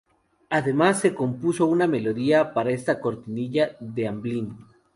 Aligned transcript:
Además, 0.49 0.99
se 0.99 1.13
compuso 1.13 1.67
una 1.67 1.85
melodía 1.85 2.55
para 2.55 2.71
esta 2.71 2.99
cortinilla 2.99 3.77
de 3.79 4.07
Amblin. 4.07 4.57